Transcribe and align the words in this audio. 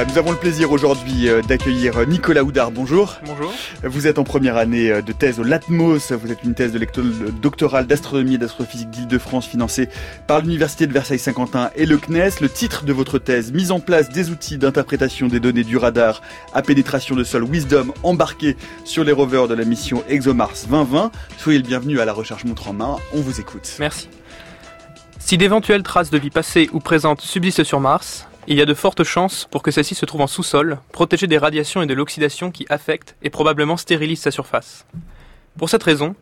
Voilà, 0.00 0.14
nous 0.14 0.18
avons 0.18 0.30
le 0.30 0.38
plaisir 0.38 0.72
aujourd'hui 0.72 1.28
euh, 1.28 1.42
d'accueillir 1.42 2.06
Nicolas 2.06 2.42
Houdard. 2.42 2.70
Bonjour. 2.70 3.18
Bonjour. 3.26 3.52
Vous 3.82 4.06
êtes 4.06 4.18
en 4.18 4.24
première 4.24 4.56
année 4.56 4.90
euh, 4.90 5.02
de 5.02 5.12
thèse 5.12 5.38
au 5.38 5.42
LATMOS. 5.42 6.14
Vous 6.18 6.32
êtes 6.32 6.42
une 6.42 6.54
thèse 6.54 6.72
de 6.72 6.78
doctorale 7.42 7.86
d'astronomie 7.86 8.36
et 8.36 8.38
d'astrophysique 8.38 8.88
d'Île-de-France 8.88 9.46
financée 9.46 9.90
par 10.26 10.40
l'Université 10.40 10.86
de 10.86 10.94
Versailles-Saint-Quentin 10.94 11.70
et 11.76 11.84
le 11.84 11.98
CNES. 11.98 12.40
Le 12.40 12.48
titre 12.48 12.86
de 12.86 12.94
votre 12.94 13.18
thèse, 13.18 13.52
mise 13.52 13.72
en 13.72 13.78
place 13.78 14.08
des 14.08 14.30
outils 14.30 14.56
d'interprétation 14.56 15.28
des 15.28 15.38
données 15.38 15.64
du 15.64 15.76
radar 15.76 16.22
à 16.54 16.62
pénétration 16.62 17.14
de 17.14 17.22
sol 17.22 17.44
Wisdom 17.44 17.92
embarqués 18.02 18.56
sur 18.86 19.04
les 19.04 19.12
rovers 19.12 19.48
de 19.48 19.54
la 19.54 19.66
mission 19.66 20.02
ExoMars 20.08 20.54
2020. 20.66 21.10
Soyez 21.36 21.58
le 21.58 21.66
bienvenu 21.66 22.00
à 22.00 22.06
la 22.06 22.14
recherche 22.14 22.46
montre 22.46 22.70
en 22.70 22.72
main. 22.72 22.96
On 23.12 23.20
vous 23.20 23.38
écoute. 23.38 23.76
Merci. 23.78 24.08
Si 25.18 25.36
d'éventuelles 25.36 25.82
traces 25.82 26.08
de 26.08 26.16
vie 26.16 26.30
passée 26.30 26.70
ou 26.72 26.80
présente 26.80 27.20
subsistent 27.20 27.64
sur 27.64 27.80
Mars, 27.80 28.29
il 28.46 28.56
y 28.56 28.62
a 28.62 28.66
de 28.66 28.74
fortes 28.74 29.04
chances 29.04 29.46
pour 29.50 29.62
que 29.62 29.70
celle-ci 29.70 29.94
se 29.94 30.06
trouve 30.06 30.22
en 30.22 30.26
sous-sol, 30.26 30.78
protégée 30.92 31.26
des 31.26 31.38
radiations 31.38 31.82
et 31.82 31.86
de 31.86 31.94
l'oxydation 31.94 32.50
qui 32.50 32.66
affectent 32.68 33.16
et 33.22 33.30
probablement 33.30 33.76
stérilisent 33.76 34.22
sa 34.22 34.30
surface. 34.30 34.86
Pour 35.58 35.68
cette 35.68 35.82
raison, 35.82 36.14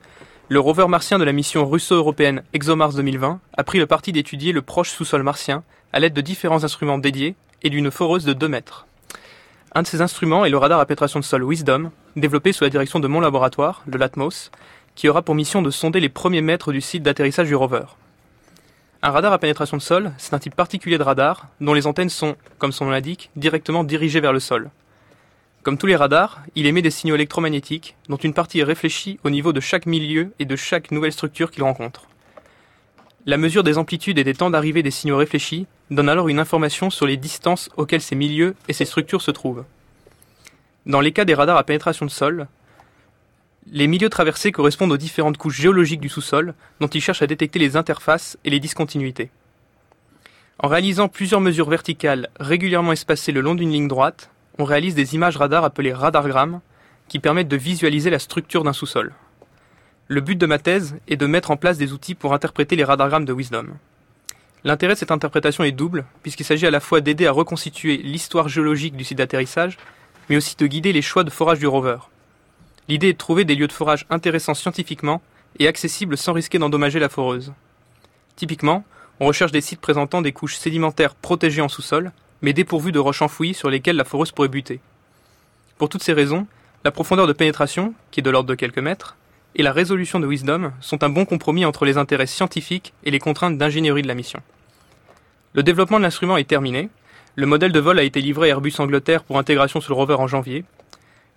le 0.48 0.60
rover 0.60 0.86
martien 0.88 1.18
de 1.18 1.24
la 1.24 1.32
mission 1.32 1.68
russo-européenne 1.68 2.42
ExoMars 2.52 2.94
2020 2.94 3.40
a 3.56 3.64
pris 3.64 3.78
le 3.78 3.86
parti 3.86 4.12
d'étudier 4.12 4.52
le 4.52 4.62
proche 4.62 4.90
sous-sol 4.90 5.22
martien 5.22 5.62
à 5.92 6.00
l'aide 6.00 6.14
de 6.14 6.20
différents 6.20 6.64
instruments 6.64 6.98
dédiés 6.98 7.34
et 7.62 7.70
d'une 7.70 7.90
foreuse 7.90 8.24
de 8.24 8.32
2 8.32 8.48
mètres. 8.48 8.86
Un 9.74 9.82
de 9.82 9.86
ces 9.86 10.00
instruments 10.00 10.44
est 10.44 10.50
le 10.50 10.58
radar 10.58 10.80
à 10.80 10.86
pénétration 10.86 11.20
de 11.20 11.24
sol 11.24 11.44
Wisdom, 11.44 11.90
développé 12.16 12.52
sous 12.52 12.64
la 12.64 12.70
direction 12.70 13.00
de 13.00 13.08
mon 13.08 13.20
laboratoire, 13.20 13.82
le 13.86 13.98
LATMOS, 13.98 14.50
qui 14.94 15.08
aura 15.08 15.22
pour 15.22 15.34
mission 15.34 15.62
de 15.62 15.70
sonder 15.70 16.00
les 16.00 16.08
premiers 16.08 16.40
mètres 16.40 16.72
du 16.72 16.80
site 16.80 17.02
d'atterrissage 17.02 17.46
du 17.46 17.54
rover. 17.54 17.84
Un 19.08 19.10
radar 19.10 19.32
à 19.32 19.38
pénétration 19.38 19.78
de 19.78 19.82
sol, 19.82 20.12
c'est 20.18 20.34
un 20.34 20.38
type 20.38 20.54
particulier 20.54 20.98
de 20.98 21.02
radar 21.02 21.46
dont 21.62 21.72
les 21.72 21.86
antennes 21.86 22.10
sont, 22.10 22.36
comme 22.58 22.72
son 22.72 22.84
nom 22.84 22.90
l'indique, 22.90 23.30
directement 23.36 23.82
dirigées 23.82 24.20
vers 24.20 24.34
le 24.34 24.38
sol. 24.38 24.68
Comme 25.62 25.78
tous 25.78 25.86
les 25.86 25.96
radars, 25.96 26.42
il 26.56 26.66
émet 26.66 26.82
des 26.82 26.90
signaux 26.90 27.14
électromagnétiques 27.14 27.96
dont 28.10 28.18
une 28.18 28.34
partie 28.34 28.60
est 28.60 28.64
réfléchie 28.64 29.18
au 29.24 29.30
niveau 29.30 29.54
de 29.54 29.60
chaque 29.60 29.86
milieu 29.86 30.34
et 30.38 30.44
de 30.44 30.56
chaque 30.56 30.90
nouvelle 30.90 31.14
structure 31.14 31.50
qu'il 31.50 31.62
rencontre. 31.62 32.02
La 33.24 33.38
mesure 33.38 33.62
des 33.62 33.78
amplitudes 33.78 34.18
et 34.18 34.24
des 34.24 34.34
temps 34.34 34.50
d'arrivée 34.50 34.82
des 34.82 34.90
signaux 34.90 35.16
réfléchis 35.16 35.66
donne 35.90 36.10
alors 36.10 36.28
une 36.28 36.38
information 36.38 36.90
sur 36.90 37.06
les 37.06 37.16
distances 37.16 37.70
auxquelles 37.78 38.02
ces 38.02 38.14
milieux 38.14 38.56
et 38.68 38.74
ces 38.74 38.84
structures 38.84 39.22
se 39.22 39.30
trouvent. 39.30 39.64
Dans 40.84 41.00
les 41.00 41.12
cas 41.12 41.24
des 41.24 41.32
radars 41.32 41.56
à 41.56 41.64
pénétration 41.64 42.04
de 42.04 42.10
sol, 42.10 42.46
les 43.70 43.86
milieux 43.86 44.08
traversés 44.08 44.52
correspondent 44.52 44.92
aux 44.92 44.96
différentes 44.96 45.36
couches 45.36 45.60
géologiques 45.60 46.00
du 46.00 46.08
sous-sol, 46.08 46.54
dont 46.80 46.86
ils 46.86 47.00
cherchent 47.00 47.22
à 47.22 47.26
détecter 47.26 47.58
les 47.58 47.76
interfaces 47.76 48.38
et 48.44 48.50
les 48.50 48.60
discontinuités. 48.60 49.30
En 50.58 50.68
réalisant 50.68 51.08
plusieurs 51.08 51.40
mesures 51.40 51.68
verticales 51.68 52.28
régulièrement 52.40 52.92
espacées 52.92 53.32
le 53.32 53.40
long 53.40 53.54
d'une 53.54 53.70
ligne 53.70 53.88
droite, 53.88 54.30
on 54.58 54.64
réalise 54.64 54.94
des 54.94 55.14
images 55.14 55.36
radar 55.36 55.64
appelées 55.64 55.92
radargrammes, 55.92 56.60
qui 57.06 57.20
permettent 57.20 57.48
de 57.48 57.56
visualiser 57.56 58.10
la 58.10 58.18
structure 58.18 58.64
d'un 58.64 58.72
sous-sol. 58.72 59.14
Le 60.08 60.20
but 60.20 60.36
de 60.36 60.46
ma 60.46 60.58
thèse 60.58 60.96
est 61.06 61.16
de 61.16 61.26
mettre 61.26 61.50
en 61.50 61.56
place 61.56 61.78
des 61.78 61.92
outils 61.92 62.14
pour 62.14 62.34
interpréter 62.34 62.76
les 62.76 62.84
radargrammes 62.84 63.24
de 63.24 63.32
Wisdom. 63.32 63.66
L'intérêt 64.64 64.94
de 64.94 64.98
cette 64.98 65.12
interprétation 65.12 65.64
est 65.64 65.72
double, 65.72 66.04
puisqu'il 66.22 66.44
s'agit 66.44 66.66
à 66.66 66.70
la 66.70 66.80
fois 66.80 67.00
d'aider 67.00 67.26
à 67.26 67.32
reconstituer 67.32 67.98
l'histoire 67.98 68.48
géologique 68.48 68.96
du 68.96 69.04
site 69.04 69.18
d'atterrissage, 69.18 69.78
mais 70.28 70.36
aussi 70.36 70.56
de 70.56 70.66
guider 70.66 70.92
les 70.92 71.02
choix 71.02 71.24
de 71.24 71.30
forage 71.30 71.60
du 71.60 71.66
rover. 71.66 71.98
L'idée 72.88 73.08
est 73.08 73.12
de 73.12 73.18
trouver 73.18 73.44
des 73.44 73.54
lieux 73.54 73.66
de 73.66 73.72
forage 73.72 74.06
intéressants 74.10 74.54
scientifiquement 74.54 75.20
et 75.58 75.68
accessibles 75.68 76.16
sans 76.16 76.32
risquer 76.32 76.58
d'endommager 76.58 76.98
la 76.98 77.08
foreuse. 77.08 77.52
Typiquement, 78.36 78.84
on 79.20 79.26
recherche 79.26 79.52
des 79.52 79.60
sites 79.60 79.80
présentant 79.80 80.22
des 80.22 80.32
couches 80.32 80.56
sédimentaires 80.56 81.14
protégées 81.14 81.60
en 81.60 81.68
sous-sol, 81.68 82.12
mais 82.40 82.52
dépourvues 82.52 82.92
de 82.92 82.98
roches 82.98 83.22
enfouies 83.22 83.54
sur 83.54 83.68
lesquelles 83.68 83.96
la 83.96 84.04
foreuse 84.04 84.32
pourrait 84.32 84.48
buter. 84.48 84.80
Pour 85.76 85.88
toutes 85.88 86.02
ces 86.02 86.12
raisons, 86.12 86.46
la 86.84 86.90
profondeur 86.90 87.26
de 87.26 87.32
pénétration, 87.32 87.94
qui 88.10 88.20
est 88.20 88.22
de 88.22 88.30
l'ordre 88.30 88.48
de 88.48 88.54
quelques 88.54 88.78
mètres, 88.78 89.16
et 89.54 89.62
la 89.62 89.72
résolution 89.72 90.20
de 90.20 90.26
Wisdom 90.26 90.72
sont 90.80 91.02
un 91.02 91.08
bon 91.08 91.24
compromis 91.24 91.64
entre 91.64 91.84
les 91.84 91.98
intérêts 91.98 92.26
scientifiques 92.26 92.92
et 93.04 93.10
les 93.10 93.18
contraintes 93.18 93.58
d'ingénierie 93.58 94.02
de 94.02 94.08
la 94.08 94.14
mission. 94.14 94.40
Le 95.54 95.62
développement 95.62 95.98
de 95.98 96.04
l'instrument 96.04 96.36
est 96.36 96.48
terminé, 96.48 96.90
le 97.34 97.46
modèle 97.46 97.72
de 97.72 97.80
vol 97.80 97.98
a 97.98 98.02
été 98.02 98.20
livré 98.20 98.48
à 98.48 98.50
Airbus 98.50 98.74
Angleterre 98.78 99.24
pour 99.24 99.38
intégration 99.38 99.80
sur 99.80 99.92
le 99.92 99.96
rover 99.96 100.14
en 100.14 100.26
janvier, 100.26 100.64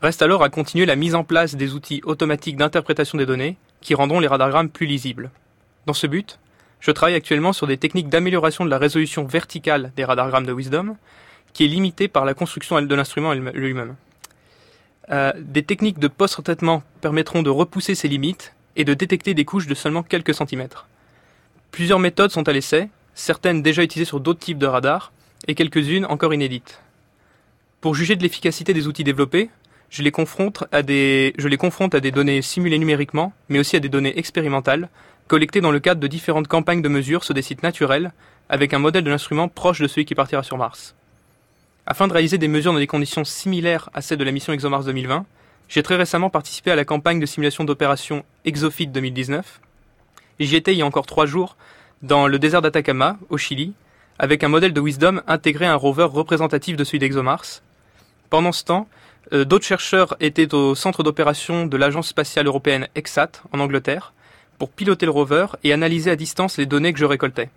Reste 0.01 0.23
alors 0.23 0.43
à 0.43 0.49
continuer 0.49 0.87
la 0.87 0.95
mise 0.95 1.13
en 1.13 1.23
place 1.23 1.55
des 1.55 1.73
outils 1.73 2.01
automatiques 2.03 2.57
d'interprétation 2.57 3.19
des 3.19 3.27
données 3.27 3.57
qui 3.81 3.93
rendront 3.93 4.19
les 4.19 4.27
radargrammes 4.27 4.69
plus 4.69 4.87
lisibles. 4.87 5.29
Dans 5.85 5.93
ce 5.93 6.07
but, 6.07 6.39
je 6.79 6.89
travaille 6.89 7.13
actuellement 7.13 7.53
sur 7.53 7.67
des 7.67 7.77
techniques 7.77 8.09
d'amélioration 8.09 8.65
de 8.65 8.69
la 8.71 8.79
résolution 8.79 9.25
verticale 9.25 9.91
des 9.95 10.03
radargrammes 10.03 10.47
de 10.47 10.53
Wisdom, 10.53 10.97
qui 11.53 11.65
est 11.65 11.67
limitée 11.67 12.07
par 12.07 12.25
la 12.25 12.33
construction 12.33 12.81
de 12.81 12.95
l'instrument 12.95 13.33
lui-même. 13.33 13.95
Euh, 15.11 15.33
des 15.37 15.63
techniques 15.63 15.99
de 15.99 16.07
post-retraitement 16.07 16.81
permettront 17.01 17.43
de 17.43 17.49
repousser 17.51 17.93
ces 17.93 18.07
limites 18.07 18.55
et 18.75 18.85
de 18.85 18.95
détecter 18.95 19.35
des 19.35 19.45
couches 19.45 19.67
de 19.67 19.75
seulement 19.75 20.03
quelques 20.03 20.33
centimètres. 20.33 20.87
Plusieurs 21.69 21.99
méthodes 21.99 22.31
sont 22.31 22.47
à 22.47 22.53
l'essai, 22.53 22.89
certaines 23.13 23.61
déjà 23.61 23.83
utilisées 23.83 24.07
sur 24.07 24.19
d'autres 24.19 24.39
types 24.39 24.57
de 24.57 24.65
radars, 24.65 25.11
et 25.47 25.53
quelques-unes 25.53 26.05
encore 26.05 26.33
inédites. 26.33 26.81
Pour 27.81 27.95
juger 27.95 28.15
de 28.15 28.23
l'efficacité 28.23 28.73
des 28.73 28.87
outils 28.87 29.03
développés, 29.03 29.49
je 29.91 30.03
les 30.03 30.11
confronte 30.11 30.63
à 30.71 30.81
des, 30.81 31.33
données 32.13 32.41
simulées 32.41 32.79
numériquement, 32.79 33.33
mais 33.49 33.59
aussi 33.59 33.75
à 33.75 33.79
des 33.81 33.89
données 33.89 34.17
expérimentales, 34.17 34.89
collectées 35.27 35.59
dans 35.59 35.71
le 35.71 35.81
cadre 35.81 35.99
de 35.99 36.07
différentes 36.07 36.47
campagnes 36.47 36.81
de 36.81 36.87
mesure 36.87 37.25
sur 37.25 37.33
des 37.33 37.41
sites 37.41 37.61
naturels, 37.61 38.13
avec 38.49 38.73
un 38.73 38.79
modèle 38.79 39.03
de 39.03 39.09
l'instrument 39.09 39.49
proche 39.49 39.81
de 39.81 39.87
celui 39.87 40.05
qui 40.05 40.15
partira 40.15 40.43
sur 40.43 40.57
Mars. 40.57 40.95
Afin 41.85 42.07
de 42.07 42.13
réaliser 42.13 42.37
des 42.37 42.47
mesures 42.47 42.71
dans 42.71 42.79
des 42.79 42.87
conditions 42.87 43.25
similaires 43.25 43.89
à 43.93 44.01
celles 44.01 44.17
de 44.17 44.23
la 44.23 44.31
mission 44.31 44.53
ExoMars 44.53 44.85
2020, 44.85 45.25
j'ai 45.67 45.83
très 45.83 45.97
récemment 45.97 46.29
participé 46.29 46.71
à 46.71 46.75
la 46.75 46.85
campagne 46.85 47.19
de 47.19 47.25
simulation 47.25 47.65
d'opération 47.65 48.23
ExoFit 48.45 48.87
2019. 48.87 49.59
J'y 50.39 50.55
étais 50.55 50.73
il 50.73 50.77
y 50.77 50.81
a 50.83 50.85
encore 50.85 51.05
trois 51.05 51.25
jours, 51.25 51.57
dans 52.01 52.27
le 52.27 52.39
désert 52.39 52.61
d'Atacama, 52.61 53.17
au 53.29 53.37
Chili, 53.37 53.73
avec 54.19 54.43
un 54.43 54.47
modèle 54.47 54.71
de 54.71 54.79
Wisdom 54.79 55.21
intégré 55.27 55.65
à 55.65 55.73
un 55.73 55.75
rover 55.75 56.07
représentatif 56.09 56.77
de 56.77 56.83
celui 56.85 56.99
d'ExoMars. 56.99 57.61
Pendant 58.29 58.53
ce 58.53 58.63
temps, 58.63 58.87
d'autres 59.31 59.65
chercheurs 59.65 60.15
étaient 60.19 60.53
au 60.53 60.75
centre 60.75 61.03
d'opération 61.03 61.65
de 61.65 61.77
l'Agence 61.77 62.07
spatiale 62.07 62.47
européenne 62.47 62.87
EXAT 62.95 63.31
en 63.51 63.59
Angleterre 63.59 64.13
pour 64.61 64.69
piloter 64.69 65.07
le 65.07 65.11
rover 65.11 65.47
et 65.63 65.73
analyser 65.73 66.11
à 66.11 66.15
distance 66.15 66.57
les 66.57 66.67
données 66.67 66.93
que 66.93 66.99
je 66.99 67.05
récoltais. 67.05 67.49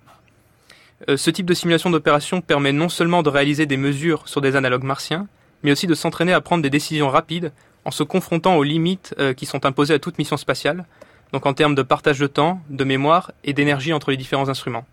Euh, 1.09 1.19
ce 1.19 1.31
type 1.31 1.45
de 1.45 1.53
simulation 1.53 1.91
d'opération 1.91 2.41
permet 2.41 2.73
non 2.73 2.89
seulement 2.89 3.23
de 3.23 3.29
réaliser 3.29 3.67
des 3.67 3.77
mesures 3.77 4.27
sur 4.27 4.41
des 4.41 4.57
analogues 4.57 4.85
martiens, 4.85 5.27
mais 5.63 5.73
aussi 5.73 5.87
de 5.87 5.95
s'entraîner 5.95 6.33
à 6.33 6.41
prendre 6.41 6.63
des 6.63 6.71
décisions 6.71 7.11
rapides 7.11 7.53
en 7.85 7.91
se 7.91 8.03
confrontant 8.03 8.57
aux 8.57 8.63
limites 8.63 9.15
euh, 9.19 9.35
qui 9.35 9.45
sont 9.45 9.67
imposées 9.67 9.93
à 9.93 9.99
toute 9.99 10.17
mission 10.17 10.39
spatiale, 10.39 10.87
donc 11.33 11.45
en 11.45 11.53
termes 11.53 11.75
de 11.75 11.83
partage 11.83 12.19
de 12.19 12.27
temps, 12.27 12.63
de 12.71 12.85
mémoire 12.85 13.33
et 13.45 13.53
d'énergie 13.53 13.93
entre 13.93 14.11
les 14.11 14.17
différents 14.17 14.49
instruments. 14.49 14.87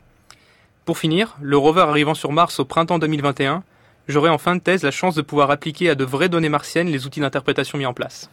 Pour 0.84 0.98
finir, 0.98 1.38
le 1.40 1.58
rover 1.58 1.82
arrivant 1.82 2.16
sur 2.16 2.34
Mars 2.34 2.60
au 2.60 2.66
printemps 2.66 3.00
2021 3.00 3.64
j'aurai 4.08 4.30
en 4.30 4.38
fin 4.38 4.56
de 4.56 4.62
thèse 4.62 4.84
la 4.84 4.92
chance 4.92 5.16
de 5.16 5.22
pouvoir 5.22 5.52
appliquer 5.52 5.90
à 5.90 5.96
de 5.96 6.04
vraies 6.04 6.30
données 6.30 6.50
martiennes 6.50 6.88
les 6.88 7.06
outils 7.06 7.20
d'interprétation 7.20 7.78
mis 7.78 7.86
en 7.86 7.94
place. 7.94 8.30